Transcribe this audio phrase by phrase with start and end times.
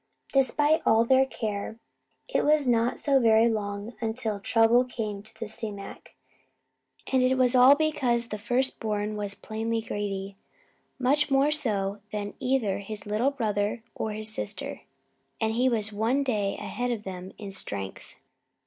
[0.33, 1.77] Despite all their care,
[2.27, 6.15] it was not so very long until trouble came to the sumac;
[7.13, 10.37] and it was all because the first born was plainly greedy;
[10.97, 14.81] much more so than either his little brother or his sister,
[15.39, 18.15] and he was one day ahead of them in strength.